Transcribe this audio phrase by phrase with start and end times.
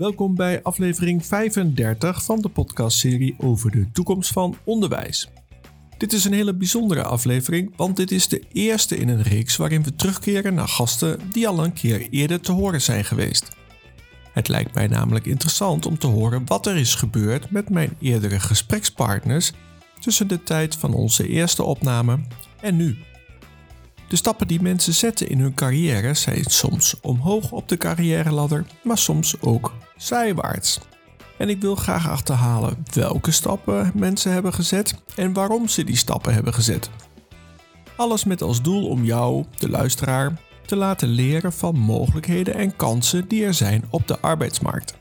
[0.00, 5.28] Welkom bij aflevering 35 van de podcastserie over de toekomst van onderwijs.
[5.98, 9.82] Dit is een hele bijzondere aflevering, want dit is de eerste in een reeks waarin
[9.82, 13.56] we terugkeren naar gasten die al een keer eerder te horen zijn geweest.
[14.32, 18.40] Het lijkt mij namelijk interessant om te horen wat er is gebeurd met mijn eerdere
[18.40, 19.52] gesprekspartners
[19.98, 22.18] tussen de tijd van onze eerste opname
[22.60, 22.98] en nu.
[24.08, 28.98] De stappen die mensen zetten in hun carrière zijn soms omhoog op de carrièreladder, maar
[28.98, 29.72] soms ook
[30.02, 30.78] zijwaarts.
[31.38, 36.34] En ik wil graag achterhalen welke stappen mensen hebben gezet en waarom ze die stappen
[36.34, 36.90] hebben gezet.
[37.96, 43.28] Alles met als doel om jou, de luisteraar, te laten leren van mogelijkheden en kansen
[43.28, 44.98] die er zijn op de arbeidsmarkt.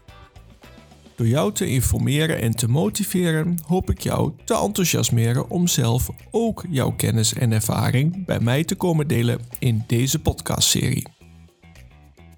[1.16, 6.66] Door jou te informeren en te motiveren, hoop ik jou te enthousiasmeren om zelf ook
[6.70, 11.19] jouw kennis en ervaring bij mij te komen delen in deze podcastserie.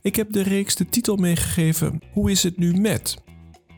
[0.03, 3.17] Ik heb de reeks de titel meegegeven Hoe is het nu met?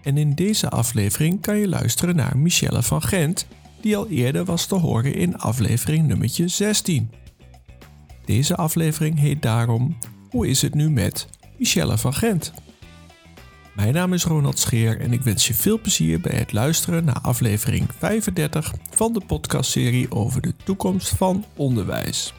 [0.04, 3.48] En in deze aflevering kan je luisteren naar Michelle van Gent,
[3.82, 7.12] die al eerder was te horen in aflevering nummertje 16.
[8.26, 9.98] Deze aflevering heet daarom
[10.30, 12.54] Hoe is het nu met Michelle van Gent?
[13.76, 17.22] Mijn naam is Ronald Scheer en ik wens je veel plezier bij het luisteren naar
[17.22, 22.34] aflevering 35 van de podcastserie over de toekomst van onderwijs.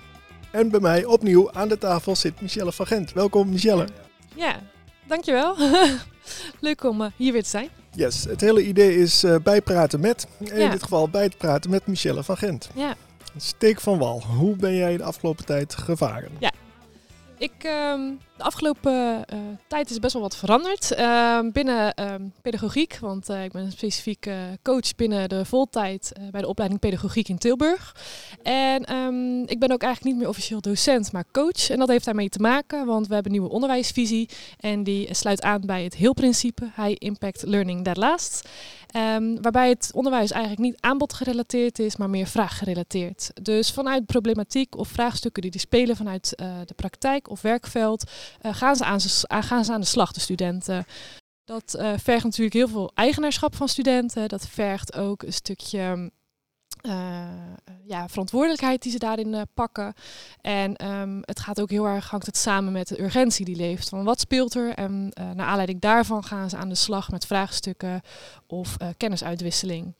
[0.54, 3.12] En bij mij opnieuw aan de tafel zit Michelle van Gent.
[3.12, 3.88] Welkom Michelle.
[4.34, 4.60] Ja,
[5.06, 5.56] dankjewel.
[6.60, 7.68] Leuk om uh, hier weer te zijn.
[7.90, 10.70] Yes, het hele idee is uh, bijpraten met, in ja.
[10.70, 12.68] dit geval bijpraten met Michelle van Gent.
[12.74, 12.94] Ja.
[13.36, 16.30] Steek van wal, hoe ben jij de afgelopen tijd gevaren?
[16.38, 16.52] Ja,
[17.38, 17.52] ik,
[17.92, 22.98] um, de afgelopen uh, tijd is best wel wat veranderd uh, binnen um, pedagogiek.
[23.00, 24.30] Want uh, ik ben een specifiek
[24.62, 27.96] coach binnen de voltijd bij de opleiding pedagogiek in Tilburg.
[28.42, 31.70] En um, ik ben ook eigenlijk niet meer officieel docent, maar coach.
[31.70, 34.28] En dat heeft daarmee te maken, want we hebben een nieuwe onderwijsvisie.
[34.60, 38.42] En die sluit aan bij het heel-principe, High Impact Learning That.
[38.96, 43.30] Um, waarbij het onderwijs eigenlijk niet aanbodgerelateerd is, maar meer vraaggerelateerd.
[43.42, 46.28] Dus vanuit problematiek of vraagstukken die, die spelen vanuit
[46.66, 48.10] de praktijk of werkveld,
[48.42, 49.00] gaan, ze aan,
[49.32, 50.84] uh, gaan ze aan de slag, de studenten.
[51.44, 54.28] Dat vergt natuurlijk heel veel eigenaarschap van studenten.
[54.28, 56.10] Dat vergt ook een stukje
[56.86, 56.94] uh,
[57.86, 59.94] ja, verantwoordelijkheid die ze daarin uh, pakken.
[60.40, 63.88] En um, het gaat ook heel erg, hangt het samen met de urgentie die leeft.
[63.88, 64.74] Van wat speelt er?
[64.74, 68.00] En uh, naar aanleiding daarvan gaan ze aan de slag met vraagstukken
[68.46, 69.94] of kennisuitwisseling.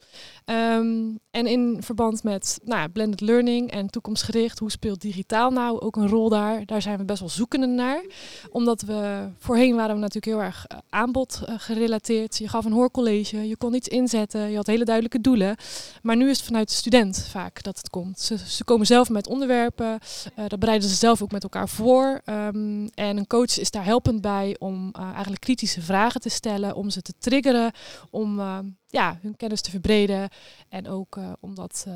[0.44, 5.81] Um, en in verband met nou ja, blended learning en toekomstgericht, hoe speelt digitaal nou
[5.81, 6.67] ook een rol daar?
[6.67, 8.05] Daar zijn we best wel zoekende naar.
[8.50, 12.39] Omdat we voorheen waren we natuurlijk heel erg aanbod gerelateerd.
[12.39, 15.56] Je gaf een hoorcollege, je kon iets inzetten, je had hele duidelijke doelen.
[16.03, 18.21] Maar nu is het vanuit student vaak dat het komt.
[18.21, 19.99] Ze, komen zelf met onderwerpen,
[20.39, 22.21] uh, dat bereiden ze zelf ook met elkaar voor.
[22.25, 26.75] Um, en een coach is daar helpend bij om uh, eigenlijk kritische vragen te stellen,
[26.75, 27.73] om ze te triggeren,
[28.11, 30.29] om uh, ja, hun kennis te verbreden
[30.69, 31.87] en ook om dat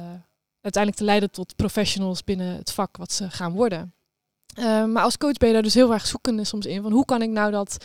[0.60, 3.92] uiteindelijk te leiden tot professionals binnen het vak wat ze gaan worden.
[4.58, 7.04] Uh, maar als coach ben je daar dus heel erg zoekende soms in van hoe
[7.04, 7.84] kan ik nou dat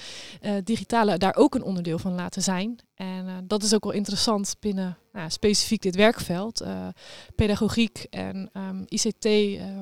[0.64, 2.80] digitale daar ook een onderdeel van laten zijn.
[2.94, 6.64] En uh, dat is ook wel interessant binnen nou, specifiek dit werkveld.
[7.36, 9.28] pedagogiek en um, ICT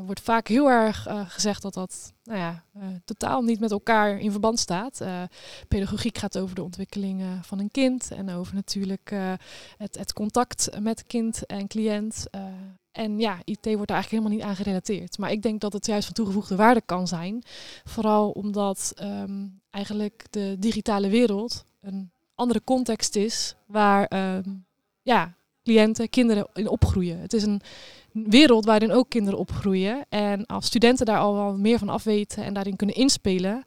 [0.05, 2.63] wordt vaak heel erg gezegd dat dat nou ja,
[3.05, 5.01] totaal niet met elkaar in verband staat.
[5.67, 9.13] pedagogiek gaat over de ontwikkeling van een kind en over natuurlijk
[9.77, 12.27] het, het, contact met kind en cliënt.
[12.91, 15.17] En ja, IT wordt daar eigenlijk helemaal niet aan gerelateerd.
[15.17, 17.43] Maar ik denk dat het juist van toegevoegde waarde kan zijn.
[17.83, 24.65] Vooral omdat um, eigenlijk de digitale wereld een andere context is waar um,
[25.01, 25.33] ja,
[25.63, 27.19] cliënten, kinderen in opgroeien.
[27.19, 27.61] Het is een
[28.11, 30.05] wereld waarin ook kinderen opgroeien.
[30.09, 33.63] En als studenten daar al wel meer van afweten en daarin kunnen inspelen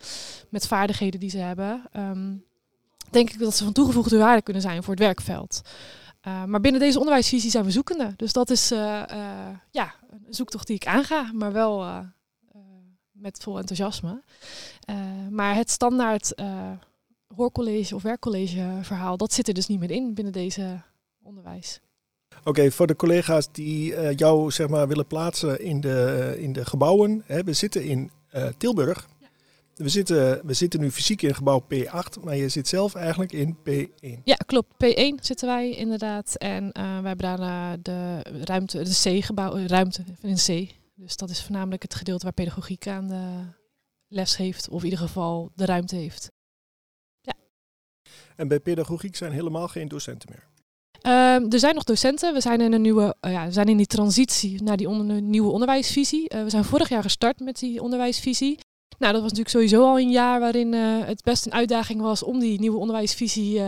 [0.49, 2.45] met vaardigheden die ze hebben, um,
[3.11, 5.61] denk ik dat ze van toegevoegde waarde kunnen zijn voor het werkveld.
[6.27, 8.13] Uh, maar binnen deze onderwijsvisie zijn we zoekende.
[8.17, 12.03] Dus dat is uh, uh, ja, een zoektocht die ik aanga, maar wel
[13.13, 14.23] met vol enthousiasme.
[15.31, 16.35] maar het standaard
[17.37, 20.83] hoorcollege of werkcollege verhaal, dat zit er dus niet meer in binnen deze
[21.23, 21.81] onderwijs.
[22.39, 26.65] Oké, okay, voor de collega's die jou zeg maar, willen plaatsen in de, in de
[26.65, 27.23] gebouwen.
[27.27, 28.11] Hè, we zitten in
[28.57, 29.09] Tilburg.
[29.75, 33.57] We zitten, we zitten nu fysiek in gebouw P8, maar je zit zelf eigenlijk in
[33.57, 34.23] P1.
[34.25, 34.73] Ja, klopt.
[34.85, 36.37] P1 zitten wij inderdaad.
[36.37, 40.75] En uh, wij hebben daar uh, de ruimte, de C-gebouw, eh, ruimte in C.
[40.95, 43.45] Dus dat is voornamelijk het gedeelte waar pedagogiek aan de
[44.09, 46.31] les heeft, of in ieder geval de ruimte heeft.
[48.37, 50.47] En bij pedagogiek zijn helemaal geen docenten meer?
[51.07, 52.35] Uh, er zijn nog docenten.
[52.35, 55.51] We zijn in een nieuwe, uh, ja, we zijn in die transitie naar die nieuwe
[55.51, 56.35] onderwijsvisie.
[56.35, 58.59] Uh, we zijn vorig jaar gestart met die onderwijsvisie.
[58.99, 62.39] Nou, dat was natuurlijk sowieso al een jaar waarin het best een uitdaging was om
[62.39, 63.61] die nieuwe onderwijsvisie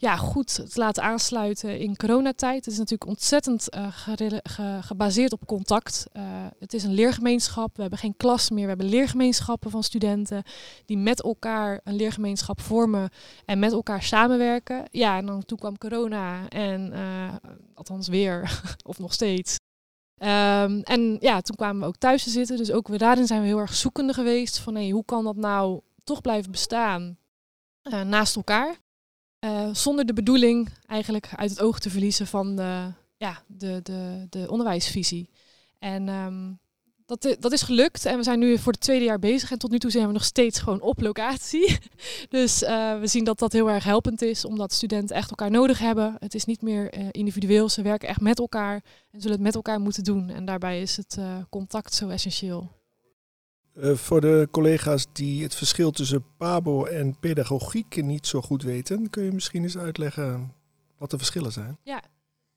[0.00, 2.64] ja, goed te laten aansluiten in coronatijd.
[2.64, 6.06] Het is natuurlijk ontzettend uh, gebaseerd op contact.
[6.12, 6.22] Uh,
[6.58, 7.76] het is een leergemeenschap.
[7.76, 8.62] We hebben geen klas meer.
[8.62, 10.42] We hebben leergemeenschappen van studenten
[10.84, 13.10] die met elkaar een leergemeenschap vormen
[13.44, 14.84] en met elkaar samenwerken.
[14.90, 17.34] Ja, en dan toen kwam corona en uh,
[17.74, 18.60] althans weer,
[18.90, 19.58] of nog steeds.
[20.22, 22.56] Um, en ja, toen kwamen we ook thuis te zitten.
[22.56, 26.20] Dus ook daarin zijn we heel erg zoekende geweest van hoe kan dat nou toch
[26.20, 27.18] blijven bestaan
[28.04, 28.76] naast elkaar.
[29.44, 34.26] Uh, zonder de bedoeling eigenlijk uit het oog te verliezen van de, ja, de, de,
[34.30, 35.30] de onderwijsvisie.
[35.78, 36.60] En um,
[37.06, 39.70] dat, dat is gelukt en we zijn nu voor het tweede jaar bezig en tot
[39.70, 41.78] nu toe zijn we nog steeds gewoon op locatie.
[42.28, 45.78] dus uh, we zien dat dat heel erg helpend is, omdat studenten echt elkaar nodig
[45.78, 46.16] hebben.
[46.18, 48.74] Het is niet meer individueel, ze werken echt met elkaar
[49.10, 50.28] en zullen het met elkaar moeten doen.
[50.28, 52.79] En daarbij is het contact zo essentieel.
[53.82, 59.10] Uh, voor de collega's die het verschil tussen PABO en pedagogiek niet zo goed weten,
[59.10, 60.52] kun je misschien eens uitleggen
[60.98, 61.78] wat de verschillen zijn?
[61.82, 62.02] Ja,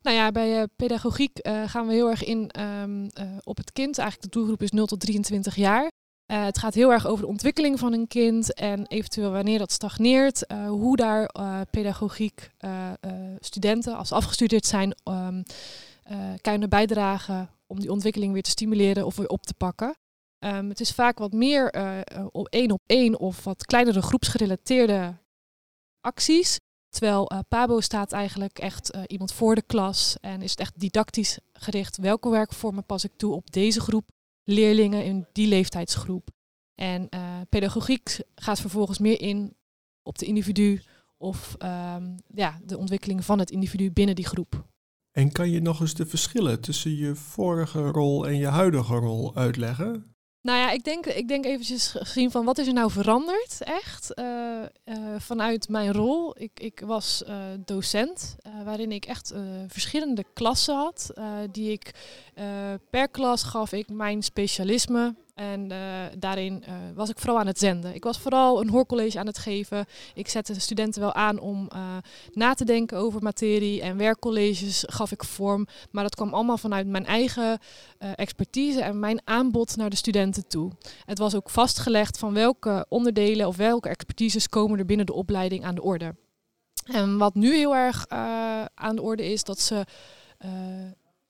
[0.01, 3.09] nou ja, bij uh, pedagogiek uh, gaan we heel erg in um,
[3.43, 3.97] op het kind.
[3.97, 5.91] Eigenlijk de doelgroep is 0 tot 23 jaar.
[6.25, 10.45] het gaat heel erg over de ontwikkeling van een kind en eventueel wanneer dat stagneert,
[10.67, 11.29] hoe daar
[11.71, 12.49] pedagogiek
[13.39, 15.43] studenten, als afgestudeerd zijn, um,
[16.41, 19.95] kunnen bijdragen om die ontwikkeling weer te stimuleren of weer op te pakken.
[20.45, 21.99] Um, het is vaak wat meer uh,
[22.31, 25.17] op één op één of wat kleinere groepsgerelateerde
[26.01, 26.59] acties.
[26.89, 31.39] Terwijl uh, Pabo staat eigenlijk echt iemand voor de klas en is het echt didactisch
[31.53, 31.97] gericht.
[31.97, 34.09] Welke werkvormen pas ik toe op deze groep
[34.43, 36.29] leerlingen in die leeftijdsgroep?
[36.75, 37.09] En
[37.49, 39.55] pedagogiek gaat vervolgens meer in
[40.01, 40.81] op de individu
[41.17, 44.65] of um, ja, de ontwikkeling van het individu binnen die groep.
[45.11, 49.35] En kan je nog eens de verschillen tussen je vorige rol en je huidige rol
[49.35, 50.12] uitleggen?
[50.43, 54.11] Nou ja, ik denk, ik denk eventjes gezien van wat is er nou veranderd echt
[54.19, 54.25] uh,
[54.85, 56.41] uh, vanuit mijn rol.
[56.41, 57.35] Ik, ik was uh,
[57.65, 59.33] docent, waarin ik echt
[59.67, 61.13] verschillende klassen had.
[61.51, 61.91] die ik
[62.89, 67.59] per klas gaf ik mijn specialisme en uh, daarin uh, was ik vooral aan het
[67.59, 67.95] zenden.
[67.95, 69.85] Ik was vooral een hoorcollege aan het geven.
[70.13, 71.97] Ik zette de studenten wel aan om uh,
[72.31, 73.81] na te denken over materie.
[73.81, 75.67] En werkcolleges gaf ik vorm.
[75.91, 77.59] Maar dat kwam allemaal vanuit mijn eigen
[78.15, 80.71] expertise en mijn aanbod naar de studenten toe.
[81.05, 85.65] Het was ook vastgelegd van welke onderdelen of welke expertises komen er binnen de opleiding
[85.65, 86.15] aan de orde.
[86.83, 88.05] En wat nu heel erg
[88.73, 89.85] aan de orde is, dat ze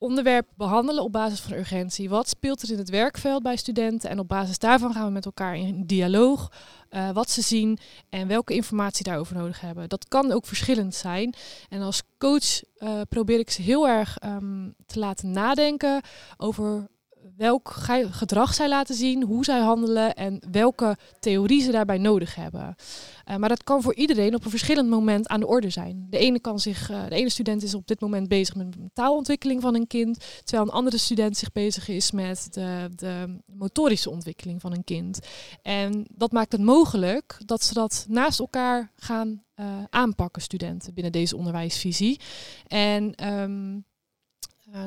[0.03, 2.09] onderwerp behandelen op basis van urgentie.
[2.09, 4.09] Wat speelt er in het werkveld bij studenten?
[4.09, 6.51] En op basis daarvan gaan we met elkaar in dialoog.
[6.89, 7.77] Uh, wat ze zien
[8.09, 9.89] en welke informatie daarover nodig hebben.
[9.89, 11.33] Dat kan ook verschillend zijn.
[11.69, 16.01] En als coach uh, probeer ik ze heel erg um, te laten nadenken
[16.37, 16.87] over
[17.37, 17.69] welk
[18.11, 22.75] gedrag zij laten zien, hoe zij handelen en welke theorie ze daarbij nodig hebben.
[23.29, 26.07] Uh, maar dat kan voor iedereen op een verschillend moment aan de orde zijn.
[26.09, 28.89] De ene, kan zich, uh, de ene student is op dit moment bezig met de
[28.93, 34.09] taalontwikkeling van een kind, terwijl een andere student zich bezig is met de, de motorische
[34.09, 35.19] ontwikkeling van een kind.
[35.61, 41.11] En dat maakt het mogelijk dat ze dat naast elkaar gaan uh, aanpakken, studenten, binnen
[41.11, 42.19] deze onderwijsvisie.
[42.67, 43.85] En um,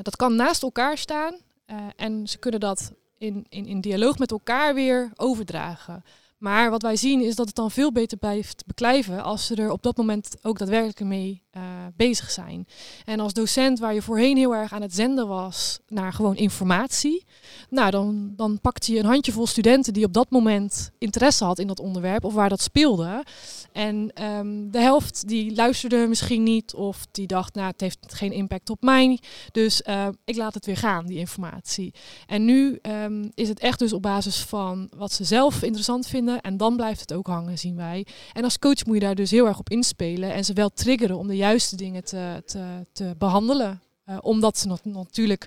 [0.01, 1.45] dat kan naast elkaar staan.
[1.71, 6.03] Uh, en ze kunnen dat in, in, in dialoog met elkaar weer overdragen.
[6.37, 9.71] Maar wat wij zien is dat het dan veel beter blijft beklijven als ze er
[9.71, 11.63] op dat moment ook daadwerkelijk mee uh,
[11.95, 12.67] bezig zijn.
[13.05, 17.25] En als docent waar je voorheen heel erg aan het zenden was naar gewoon informatie,
[17.69, 21.67] nou dan, dan pakte je een handjevol studenten die op dat moment interesse had in
[21.67, 23.23] dat onderwerp of waar dat speelde.
[23.71, 28.31] En um, de helft die luisterde misschien niet of die dacht, nou het heeft geen
[28.31, 29.19] impact op mij,
[29.51, 31.93] dus uh, ik laat het weer gaan, die informatie.
[32.27, 36.41] En nu um, is het echt dus op basis van wat ze zelf interessant vinden
[36.41, 38.05] en dan blijft het ook hangen, zien wij.
[38.33, 41.17] En als coach moet je daar dus heel erg op inspelen en ze wel triggeren
[41.17, 43.81] om de juiste dingen te, te, te behandelen.
[44.09, 45.45] Uh, omdat ze natuurlijk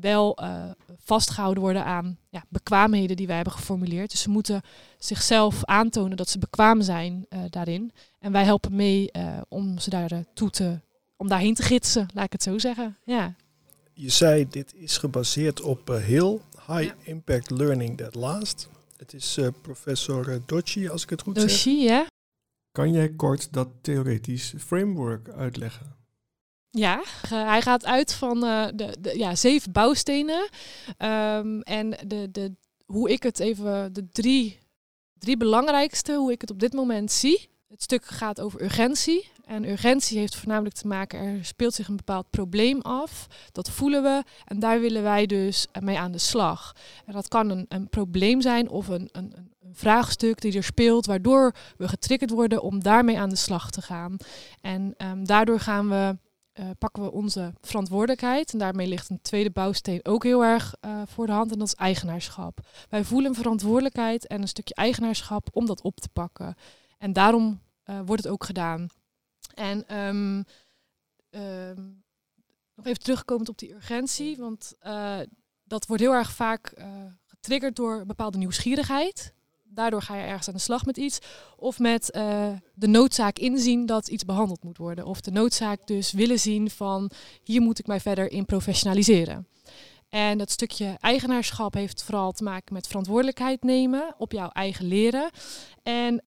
[0.00, 4.10] wel uh, vastgehouden worden aan ja, bekwaamheden die wij hebben geformuleerd.
[4.10, 4.62] Dus ze moeten
[4.98, 7.92] zichzelf aantonen dat ze bekwaam zijn uh, daarin.
[8.18, 9.10] En wij helpen mee
[9.48, 10.80] om ze daar toe te,
[11.16, 12.96] om daarheen te gidsen, laat ik het zo zeggen.
[13.04, 13.34] Ja.
[13.92, 16.94] Je zei, dit is gebaseerd op heel high ja.
[17.02, 18.68] impact learning that last.
[18.96, 21.64] Het is professor Docci, als ik het goed Docci, zeg.
[21.64, 22.06] Docci, ja.
[22.72, 25.96] Kan jij kort dat theoretisch framework uitleggen?
[26.70, 30.48] Ja, uh, hij gaat uit van uh, de, de, ja, zeven bouwstenen.
[30.98, 32.52] Um, en de, de,
[32.86, 34.58] hoe ik het even, de drie,
[35.18, 37.48] drie belangrijkste, hoe ik het op dit moment zie.
[37.68, 39.30] Het stuk gaat over urgentie.
[39.44, 43.26] En urgentie heeft voornamelijk te maken, er speelt zich een bepaald probleem af.
[43.52, 46.76] Dat voelen we en daar willen wij dus mee aan de slag.
[47.06, 51.54] En dat kan een, een probleem zijn of een een vraagstuk die er speelt, waardoor
[51.76, 54.16] we getriggerd worden om daarmee aan de slag te gaan.
[54.60, 56.18] En ehm, daardoor gaan we,
[56.60, 58.52] uh, pakken we onze verantwoordelijkheid.
[58.52, 61.52] En daarmee ligt een tweede bouwsteen ook heel erg uh, voor de hand.
[61.52, 62.60] En dat is eigenaarschap.
[62.88, 66.54] Wij voelen verantwoordelijkheid en een stukje eigenaarschap om dat op te pakken.
[66.98, 68.86] En daarom uh, wordt het ook gedaan.
[69.54, 70.44] En um,
[71.30, 72.02] um,
[72.74, 74.74] nog even terugkomend op die urgentie, want
[75.64, 76.74] dat wordt heel erg vaak
[77.26, 79.34] getriggerd door bepaalde nieuwsgierigheid.
[79.72, 81.18] Daardoor ga je ergens aan de slag met iets.
[81.56, 85.06] Of met uh, de noodzaak inzien dat iets behandeld moet worden.
[85.06, 87.10] Of de noodzaak dus willen zien van
[87.42, 89.46] hier moet ik mij verder in professionaliseren.
[90.08, 95.30] En dat stukje eigenaarschap heeft vooral te maken met verantwoordelijkheid nemen op jouw eigen leren.
[95.82, 96.24] En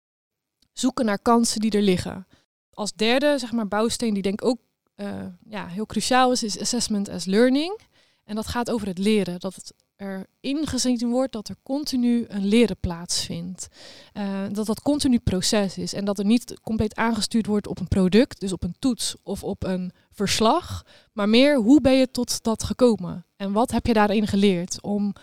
[0.74, 2.28] zoeken naar kansen die er liggen.
[2.74, 4.60] Als derde, zeg maar, bouwsteen die denk ik ook
[4.96, 7.80] uh, ja, heel cruciaal is, is assessment as learning.
[8.24, 9.40] En dat gaat over het leren.
[9.40, 13.68] Dat het er ingezien wordt dat er continu een leren plaatsvindt.
[14.14, 17.88] Uh, dat dat continu proces is en dat er niet compleet aangestuurd wordt op een
[17.88, 22.44] product, dus op een toets of op een verslag, maar meer hoe ben je tot
[22.44, 25.14] dat gekomen en wat heb je daarin geleerd om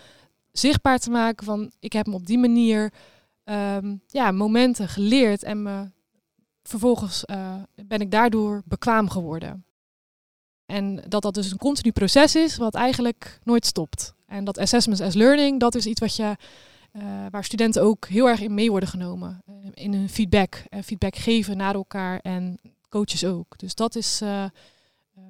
[0.51, 2.93] zichtbaar te maken van ik heb me op die manier
[3.43, 5.91] um, ja, momenten geleerd en me
[6.63, 9.65] vervolgens uh, ben ik daardoor bekwaam geworden.
[10.65, 14.13] En dat dat dus een continu proces is wat eigenlijk nooit stopt.
[14.31, 16.35] En dat assessments as learning, dat is iets wat je,
[16.93, 19.43] uh, waar studenten ook heel erg in mee worden genomen.
[19.49, 20.63] Uh, in hun feedback.
[20.69, 22.59] Uh, feedback geven naar elkaar en
[22.89, 23.57] coaches ook.
[23.57, 24.19] Dus dat is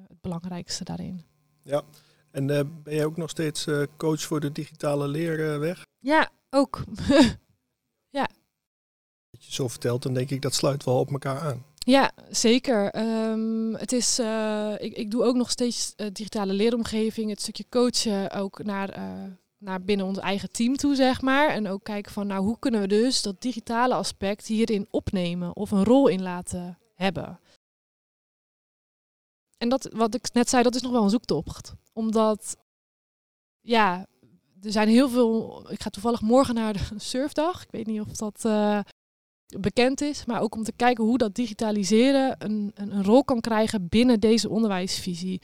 [0.08, 1.24] het belangrijkste daarin.
[1.62, 1.82] Ja,
[2.30, 3.66] en ben jij ook nog steeds
[3.96, 5.86] coach voor de digitale leerweg?
[5.98, 6.84] Ja, ook.
[8.18, 8.28] ja.
[9.30, 11.64] Als je zo vertelt, dan denk ik dat sluit wel op elkaar aan.
[11.84, 12.96] Ja, zeker.
[13.30, 17.68] Um, het is, uh, ik, ik doe ook nog steeds uh, digitale leeromgeving, het stukje
[17.68, 21.48] coachen ook naar, uh, naar binnen ons eigen team toe, zeg maar.
[21.48, 25.70] En ook kijken van, nou, hoe kunnen we dus dat digitale aspect hierin opnemen of
[25.70, 27.40] een rol in laten hebben.
[29.58, 31.74] En dat, wat ik net zei, dat is nog wel een zoektocht.
[31.92, 32.56] Omdat,
[33.60, 34.06] ja,
[34.62, 35.64] er zijn heel veel.
[35.70, 37.62] Ik ga toevallig morgen naar de surfdag.
[37.62, 38.44] Ik weet niet of dat
[39.60, 43.40] bekend is, maar ook om te kijken hoe dat digitaliseren een, een, een, rol kan
[43.40, 45.40] krijgen binnen deze onderwijsvisie.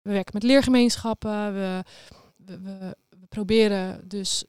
[0.00, 1.84] We werken met leergemeenschappen, we,
[2.36, 4.44] we, we, we proberen dus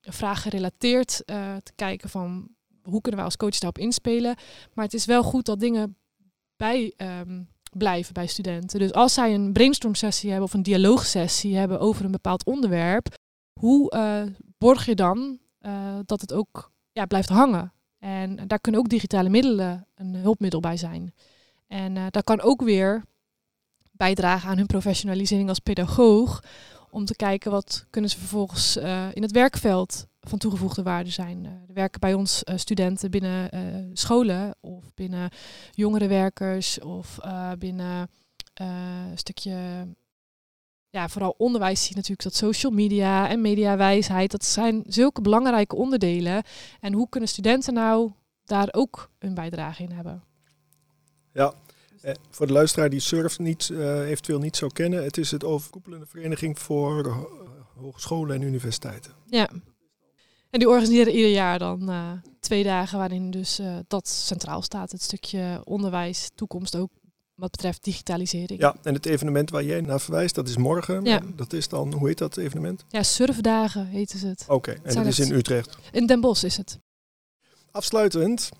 [0.00, 2.48] vraaggerelateerd uh, te kijken van
[2.82, 4.36] hoe kunnen wij als coach daarop inspelen.
[4.74, 5.96] Maar het is wel goed dat dingen
[6.56, 8.78] bij um, blijven bij studenten.
[8.78, 13.14] Dus als zij een brainstorm sessie hebben of een dialoogsessie hebben over een bepaald onderwerp,
[13.60, 14.22] hoe uh,
[14.58, 17.72] borg je dan uh, dat het ook ja, blijft hangen.
[17.98, 21.14] En daar kunnen ook digitale middelen een hulpmiddel bij zijn.
[21.66, 23.04] En uh, dat kan ook weer
[23.90, 26.44] bijdragen aan hun professionalisering als pedagoog.
[26.90, 31.44] Om te kijken wat kunnen ze vervolgens uh, in het werkveld van toegevoegde waarde zijn.
[31.44, 33.50] Uh, er werken bij ons studenten binnen
[33.92, 35.30] scholen of binnen
[35.70, 37.18] jongerenwerkers of
[37.58, 38.10] binnen
[38.54, 39.86] een stukje
[40.98, 45.76] ja, vooral onderwijs zie je natuurlijk dat social media en mediawijsheid, dat zijn zulke belangrijke
[45.76, 46.42] onderdelen.
[46.80, 48.12] En hoe kunnen studenten nou
[48.44, 50.22] daar ook een bijdrage in hebben?
[51.32, 51.54] Ja,
[52.00, 55.44] eh, voor de luisteraar die SURF niet, uh, eventueel niet zou kennen, het is het
[55.44, 57.28] overkoepelende vereniging voor
[57.76, 59.12] hogescholen en universiteiten.
[59.26, 59.50] Ja,
[60.50, 65.02] en die organiseren ieder jaar dan uh, twee dagen waarin dus dat centraal staat, het
[65.02, 66.90] stukje onderwijs, toekomst ook
[67.38, 68.60] wat betreft digitalisering.
[68.60, 71.04] Ja, en het evenement waar jij naar verwijst, dat is morgen.
[71.04, 71.20] Ja.
[71.36, 72.84] Dat is dan, hoe heet dat evenement?
[72.88, 74.42] Ja, surfdagen heten ze het.
[74.42, 75.76] Oké, okay, en dat is in Utrecht?
[75.92, 76.78] In Den Bosch is het.
[77.70, 78.50] Afsluitend,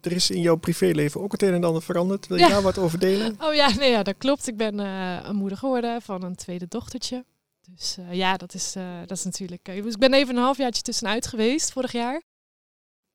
[0.00, 2.26] er is in jouw privéleven ook het een en ander veranderd.
[2.26, 2.48] Wil je ja.
[2.48, 3.36] daar wat over delen?
[3.46, 4.48] Oh ja, nee, ja dat klopt.
[4.48, 7.24] Ik ben uh, een moeder geworden van een tweede dochtertje.
[7.70, 9.68] Dus uh, ja, dat is, uh, dat is natuurlijk...
[9.68, 12.22] ik ben even een halfjaartje tussenuit geweest vorig jaar.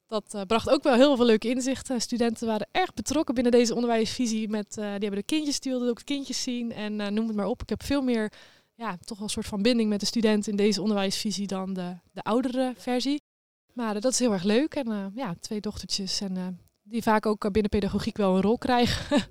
[0.10, 2.02] Dat uh, bracht ook wel heel veel leuke inzichten.
[2.02, 4.50] Studenten waren erg betrokken binnen deze onderwijsvisie.
[4.50, 6.72] Met, uh, die hebben de kindjes, die wilden ook de kindjes zien.
[6.72, 7.62] En uh, noem het maar op.
[7.62, 8.32] Ik heb veel meer,
[8.76, 11.96] ja, toch wel een soort van binding met de studenten in deze onderwijsvisie dan de,
[12.12, 13.22] de oudere versie.
[13.74, 14.76] Maar dat is heel erg leuk.
[14.76, 16.22] En ja, twee dochtertjes.
[16.22, 19.22] En die vaak ook binnen pedagogiek wel een rol krijgen.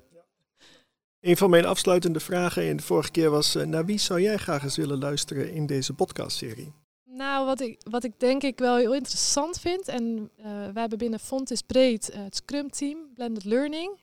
[1.19, 4.63] Een van mijn afsluitende vragen in de vorige keer was: naar wie zou jij graag
[4.63, 6.73] eens willen luisteren in deze podcastserie?
[7.19, 10.97] Nou, wat ik, wat ik denk ik wel heel interessant vind, en uh, wij hebben
[10.97, 13.99] binnen Fontis Breed uh, het Scrum Team, Blended Learning.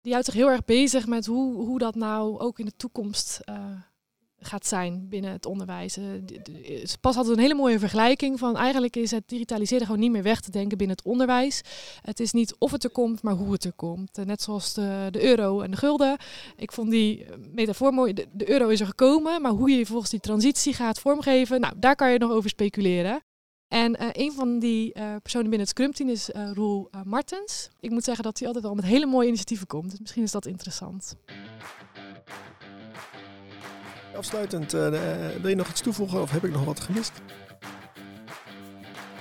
[0.00, 3.40] Die houdt zich heel erg bezig met hoe, hoe dat nou ook in de toekomst
[3.44, 3.56] uh,
[4.46, 5.98] gaat zijn binnen het onderwijs.
[5.98, 6.04] Uh,
[7.00, 10.40] pas altijd een hele mooie vergelijking van eigenlijk is het digitaliseren gewoon niet meer weg
[10.40, 11.62] te denken binnen het onderwijs.
[12.00, 14.18] Het is niet of het er komt, maar hoe het er komt.
[14.18, 16.16] Uh, net zoals de, de euro en de gulden.
[16.56, 18.12] Ik vond die metafoor mooi.
[18.12, 21.96] De, euro is er gekomen, maar hoe je volgens die transitie gaat vormgeven, nou, daar
[21.96, 23.20] kan je nog over speculeren.
[23.68, 27.68] En een van die personen binnen het Scrum-team is uh, Roel Martens.
[27.80, 29.90] Ik moet zeggen dat hij altijd wel met hele mooie initiatieven komt.
[29.90, 31.16] Dus misschien is dat interessant.
[34.16, 37.12] Afsluitend, wil je nog iets toevoegen of heb ik nog wat gemist?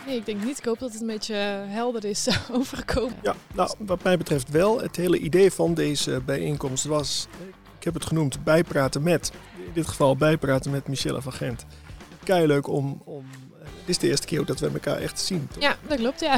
[0.06, 0.58] Nee, ik denk niet.
[0.58, 1.36] Ik hoop dat het een beetje
[1.68, 3.18] helder is overgekomen.
[3.22, 4.82] Ja, nou, wat mij betreft wel.
[4.82, 7.28] Het hele idee van deze bijeenkomst was,
[7.78, 9.32] ik heb het genoemd, bijpraten met.
[9.66, 11.66] In dit geval bijpraten met Michelle van Gent.
[12.24, 13.26] Kei leuk om, om
[13.60, 15.48] dit is de eerste keer dat we elkaar echt zien.
[15.52, 15.64] Toch?
[15.64, 16.38] Ja, dat klopt, ja.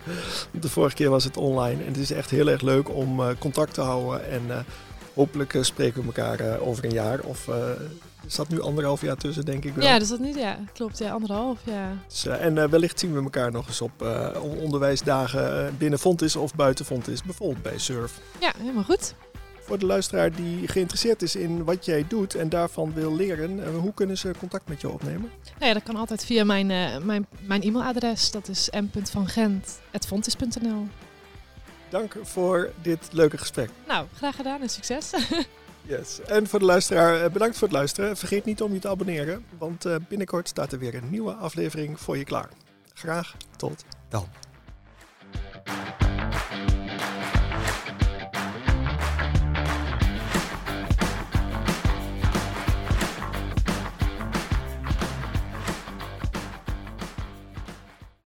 [0.60, 1.80] de vorige keer was het online.
[1.82, 4.30] En het is echt heel erg leuk om uh, contact te houden.
[4.30, 4.58] En uh,
[5.16, 7.20] hopelijk uh, spreken we elkaar over een jaar.
[7.20, 7.90] Of er
[8.26, 9.86] zat nu anderhalf jaar tussen, denk ik wel.
[9.86, 10.58] Ja, dus dat niet, ja.
[10.72, 11.92] Klopt, ja, anderhalf, ja.
[12.08, 14.06] Dus, en wellicht zien we elkaar nog eens op
[14.60, 17.22] onderwijsdagen binnen Fontis of buiten Fontis.
[17.22, 18.20] Bijvoorbeeld bij Surf.
[18.40, 19.14] Ja, helemaal goed.
[19.66, 23.94] Voor de luisteraar die geïnteresseerd is in wat jij doet en daarvan wil leren, hoe
[23.94, 25.30] kunnen ze contact met je opnemen?
[25.58, 28.30] Nou ja, dat kan altijd via mijn, uh, mijn, mijn e-mailadres.
[28.30, 30.86] Dat is m.vangent.fontis.nl
[31.88, 33.70] Dank voor dit leuke gesprek.
[33.86, 35.12] Nou, graag gedaan en succes.
[35.82, 36.20] yes.
[36.20, 38.16] En voor de luisteraar, bedankt voor het luisteren.
[38.16, 42.16] Vergeet niet om je te abonneren, want binnenkort staat er weer een nieuwe aflevering voor
[42.16, 42.48] je klaar.
[42.94, 44.45] Graag tot dan.